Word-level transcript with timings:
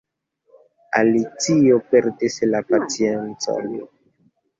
Alicio 0.99 1.77
perdis 1.91 2.37
la 2.53 2.61
paciencon. 2.71 3.69